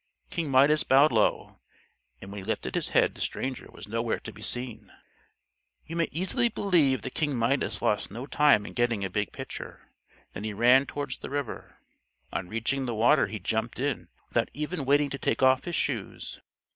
King 0.31 0.49
Midas 0.49 0.83
bowed 0.83 1.11
low, 1.11 1.59
and 2.23 2.31
when 2.31 2.39
he 2.39 2.43
lifted 2.43 2.73
his 2.73 2.89
head 2.89 3.13
the 3.13 3.21
stranger 3.21 3.69
was 3.69 3.87
nowhere 3.87 4.17
to 4.17 4.33
be 4.33 4.41
seen. 4.41 4.91
You 5.85 5.95
may 5.95 6.07
easily 6.11 6.49
believe 6.49 7.03
that 7.03 7.13
King 7.13 7.35
Midas 7.35 7.83
lost 7.83 8.09
no 8.09 8.25
time 8.25 8.65
in 8.65 8.73
getting 8.73 9.05
a 9.05 9.11
big 9.11 9.31
pitcher, 9.31 9.91
then 10.33 10.43
he 10.43 10.53
ran 10.53 10.87
towards 10.87 11.19
the 11.19 11.29
river. 11.29 11.75
On 12.33 12.49
reaching 12.49 12.87
the 12.87 12.95
water 12.95 13.27
he 13.27 13.37
jumped 13.37 13.77
in 13.79 14.07
without 14.29 14.49
even 14.55 14.85
waiting 14.85 15.11
to 15.11 15.19
take 15.19 15.43
off 15.43 15.65
his 15.65 15.75
shoes. 15.75 16.41